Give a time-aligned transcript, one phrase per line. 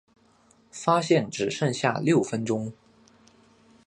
[0.71, 2.73] 发现只剩下六分钟